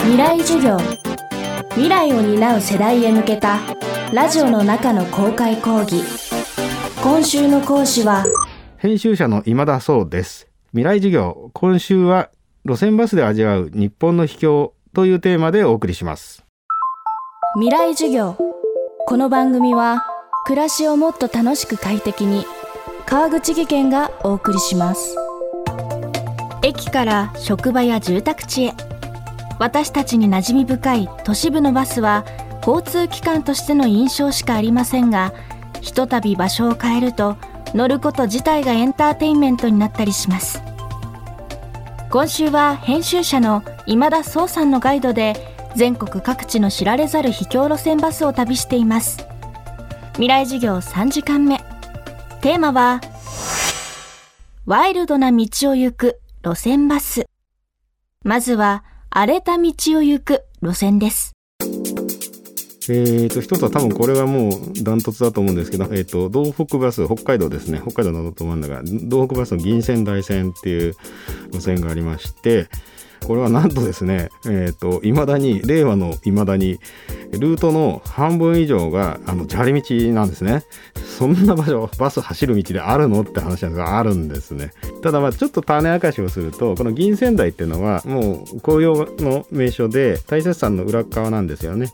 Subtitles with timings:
[0.00, 0.78] 未来授業。
[1.70, 3.58] 未来を担う世代へ向けた
[4.12, 6.02] ラジオの中の公開講義。
[7.02, 8.24] 今週の講師は
[8.78, 10.48] 編集者の今田壮です。
[10.70, 11.50] 未来授業。
[11.52, 12.30] 今週は
[12.64, 16.44] 路線バスで味わう日本の秘境というテーマでお送りします。
[17.56, 18.36] 未来授業。
[19.06, 20.04] この番組は
[20.44, 22.46] 暮らしをもっと楽しく快適に
[23.04, 25.16] 川口義賢がお送りします。
[26.62, 28.74] 駅から職場や住宅地へ
[29.58, 32.24] 私たちに馴染み深い都市部のバスは
[32.66, 35.32] 交通機関としての印象しかありませんが
[35.80, 37.36] ひとたび場所を変えると
[37.74, 40.62] 乗ること自体がエンターテインメントになったりします。
[42.10, 45.34] 今週は編集者の今田壮さんのガイドで
[45.76, 49.26] 全国各地の知られざる秘境路線バスを旅しています。
[50.12, 51.58] 未来授業3時間目。
[52.40, 53.02] テーマは
[54.64, 57.26] ワイルドな道を行く路線バス。
[58.24, 61.32] まずは荒れた道を行く路線です。
[62.90, 70.94] えーと、一つは多分これはもうダントツだと思うんですけど、えーと、道北バス、北海道ですね、北海道のど真ん中、道北バスの銀線大線っていう
[71.52, 72.68] 路線がありまして、
[73.26, 76.78] これはなんとですね、えっ、ー、と、未だに、令和のいまだに、
[77.32, 80.64] ルートの半分以上が、あの、砂利道なんですね。
[81.18, 84.72] そんな場所、バス走る道であるのって話なんですが、あるんですね。
[85.02, 91.92] ただまあちょっと種明かしをすると、この銀仙台っていうのは、もう紅葉の名所で、大雪山の裏側なんですよね。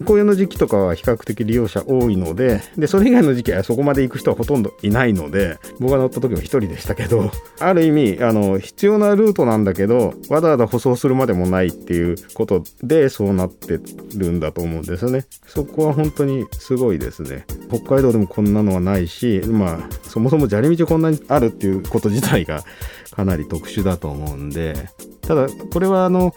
[0.00, 13.80] 紅葉の時期とかは比較的利用者多いので、で、それ以外の時期はそこまで行く人はほとんどいないので、僕が乗った時も一人でしたけど、 ある意味、あの、必要なルートなんだけど、わざわざ舗装するまでもないっていうことで、そうなって
[14.14, 15.26] るんだと思うんですよね。
[15.46, 17.44] そこは本当にすごいですね。
[17.68, 22.62] 北海道でもこんなのはないし、まあ、そもそも砂利道こんなにあるっていうこと自体が
[23.10, 24.74] かなり特殊だと思うんで、
[25.22, 26.34] ただ、これはあの、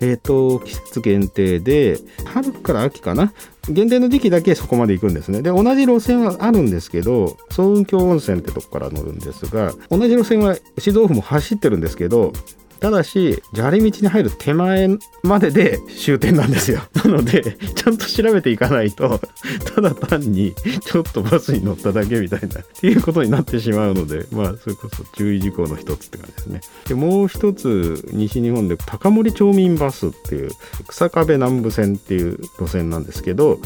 [0.00, 3.32] えっ、ー、と、季節限定で、春から秋かな？
[3.68, 5.42] 限定の時期だけそこまで行くんですね。
[5.42, 12.32] で、同じ路線はあるんですけど、総雲峡温泉ってとこから乗るんですが、同じ路線は静岡府も走ってるんですけど、
[12.80, 14.88] ただし砂利道に入る手前
[15.22, 16.80] までで終点なんですよ。
[17.04, 19.20] なのでちゃんと調べていかないと
[19.74, 20.54] ただ単に
[20.84, 26.60] ちょっとバスに乗っただけみたいなっていうことになってしまうのでまあそれこそ注意事項の一つって感じですね。
[26.88, 30.50] でもう一つ西日本で高森町民バスっていう
[30.86, 33.60] 草壁南部線っていう路線なんですけど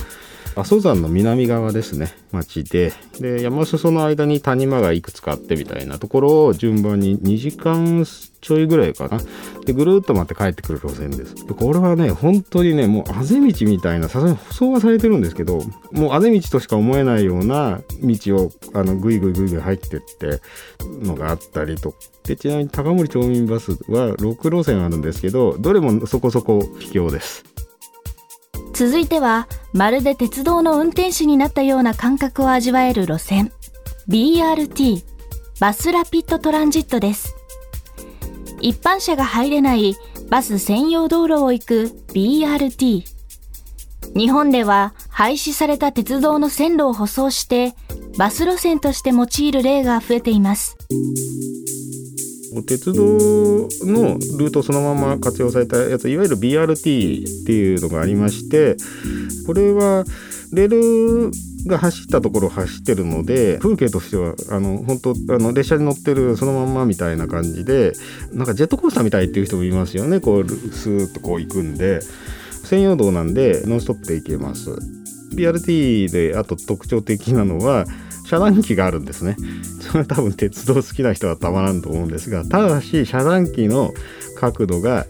[0.57, 2.13] 阿蘇山の南側ですね。
[2.33, 2.93] 町で。
[3.21, 8.05] で山裾の間に谷間がいくつかあってみたいなところを順番に2時間
[8.41, 9.21] ちょいぐらいかな。
[9.65, 11.47] でぐるっと回って帰ってくる路線です。
[11.47, 15.61] でこれはね本当にねもうあぜ道みたいなさすがに舗装はされてるんですけど
[15.93, 20.41] もうあぜ道としか思えないような道をあのぐいぐいぐいぐい入ってって
[21.03, 21.95] のがあったりと。
[22.25, 27.45] でちなみに高森町民バスは6路線あるんですけどどれもそこそこ秘境です。
[28.81, 33.53] 続いてはまるで鉄道の運転士になったような感覚を味わえる路線。
[34.09, 35.05] BRT
[35.61, 37.37] バスラピッドトランジットです。
[38.63, 39.97] 一般車が入れない
[40.31, 43.05] バス専用道路を行く BRT
[44.17, 47.75] 日本では廃止された鉄道の線路を舗装して
[48.17, 50.79] バス路線として用いる例が増えています。
[52.67, 58.77] 鉄道のルートそのまま活用されたやついわゆる BRT っていうのがありまして
[59.47, 60.05] これは
[60.53, 61.31] レール
[61.69, 67.93] が走ったところを走ってるので風景としてはあの本当あの列車に乗ってるそのまんまみたいな感じで
[68.33, 70.21] なんかジェットコースターみたいっていう人もいますよね。
[70.21, 72.01] こうスーッとこう行くんで。
[72.71, 74.71] 専用道なんでノンストップで行けます。
[75.35, 77.85] BRT であと特徴的なのは
[78.31, 79.37] 遮断機があるんですね。
[79.81, 83.93] それは多分鉄道好きな人はたまらんと思うんですが、ただし遮断機の
[84.37, 85.07] 角度が、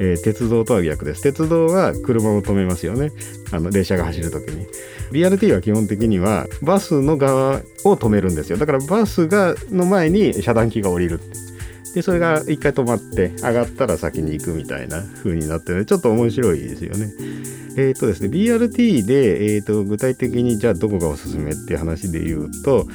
[0.00, 1.22] えー、鉄道とは逆です。
[1.22, 3.12] 鉄道は車を止めますよね。
[3.52, 4.66] あの列車が走る時に。
[5.12, 8.56] BRT は基本的にはバスの側を止めるんですよ。
[8.56, 11.20] だからバスがの前に遮断機が降りる。
[11.94, 17.12] で、それが一回止まって上がったら先に行くみたいな風になってるちょっと面白いですよね。
[17.76, 22.86] えっ、ー、とですね、BRT で、えーと、具体的にじゃあどこがおすすめっていう話で言うと、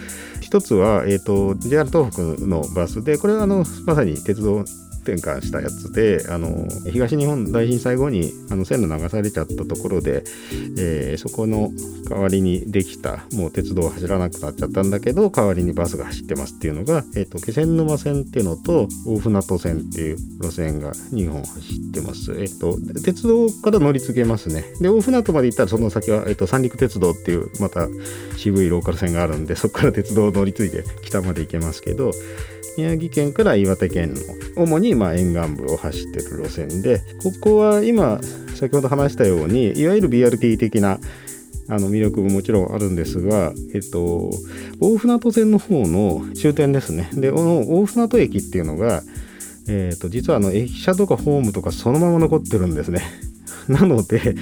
[0.41, 4.63] 一つは、えっ、ー、と、JR 東北のバスで、これはあの、まさに鉄道
[5.07, 10.23] 転換したやつであの東日本大震災後にあの線路流されちゃったところで、
[10.77, 11.71] えー、そこの
[12.09, 22.33] 代わりにできたもう鉄道走らなくなっちゃったんだけど代わりにバスが走ってますっていうのが、えーと、気仙沼線っていうのと大船渡線っていう路線が2本走ってます。
[22.33, 24.65] えっ、ー、と鉄道から乗り継げますね。
[24.81, 27.87] で大船渡まで行ったらその先は、えーと、三陸鉄道っていうまた
[28.35, 32.11] 渋いローカル線があるんでそこから鉄道を乗り継いで北まで行けますけど
[32.77, 34.21] 宮城県から岩手県の
[34.55, 38.19] 主にまあ、沿岸部を走ってる路線でここは今
[38.55, 40.99] 先ほど話したようにいわゆる BRT 的な
[41.69, 44.31] あの魅力ももちろんあるんですが、えっと、
[44.79, 47.09] 大船渡線の方の終点ですね。
[47.13, 49.03] で、この大船渡駅っていうのが、
[49.67, 53.01] えっと、実はあの駅舎とかホームとかそのまま残ってるんですね。
[53.67, 54.35] なので、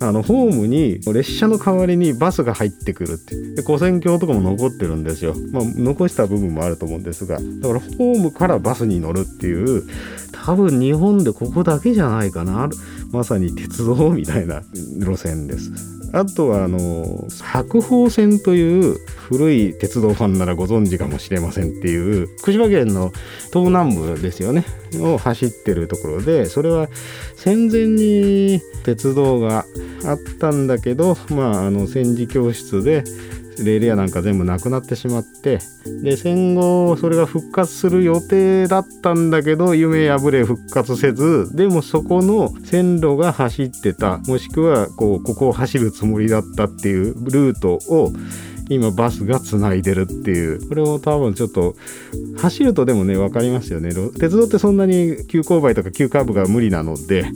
[0.00, 3.36] あのホームに列車の代わりにバスが入ってくるって。
[3.54, 7.38] で古線橋とかも残ってるんですよ、まあ、残した部分もあると思うんですが。
[7.38, 9.84] だからホームからバスに乗るっていう
[10.32, 12.68] 多分日本でここだけじゃないかな。
[13.10, 14.62] まさに鉄道みたいな
[14.98, 15.72] 路線です。
[16.12, 18.96] あとはあの白鳳線という
[19.28, 23.12] 古い鉄道ファンならご存知かもしれませんっていう福島県の
[23.52, 24.64] 東南部ですよね。
[24.96, 26.88] を走ってるところでそれは
[27.36, 29.64] 戦前に鉄道が
[30.04, 33.04] あったんだけどまああの戦時教室で
[33.64, 35.58] レールやなんか全部なくなってしまって
[36.02, 44.18] で戦後それが復活する予定だったんだけど夢破れ復活せずでもそこの線路が走ってた。
[44.18, 48.12] もしくはこうここを走るつもりだったっていうルートを
[48.68, 50.68] 今バスがつないでるっていう。
[50.68, 51.74] これも多分ちょっと
[52.38, 53.90] 走るとでもね分かりますよね。
[54.18, 57.26] 鉄道ってそんなに急勾配とか急カーブが無理なので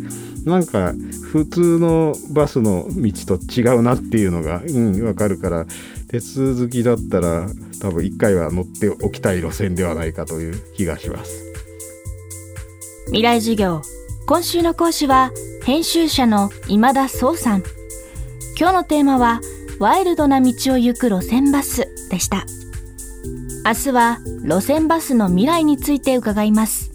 [0.45, 0.93] なんか
[1.33, 5.67] 普通のバスの道と違うなっていうのが、うん、分かるから
[6.09, 7.49] 鉄好きだったら
[7.81, 11.53] 多分一回は乗っておきたい路線ではないかという気がします。
[13.07, 13.83] 未来授業。
[14.27, 15.33] 今週の講師は
[15.65, 17.63] 編集者の今田壮さん。
[18.59, 19.41] 今日のテーマは
[19.83, 22.45] ワイルドな道を行く路線バスでした。
[23.65, 26.93] 明日は路線バスの未来について伺います。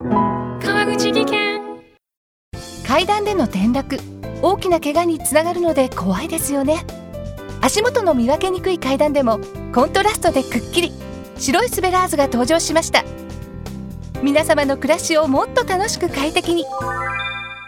[0.00, 1.60] 川口技研。
[2.86, 3.98] 階段での転落。
[4.42, 6.86] 大きな怪我につながるので怖いですよね。
[7.62, 9.40] 足元の見分けにくい階段でも
[9.74, 10.92] コントラストでくっきり。
[11.36, 13.02] 白いスベラーズが登場しました。
[14.22, 16.64] 皆様の暮らしをもっと楽しく快適に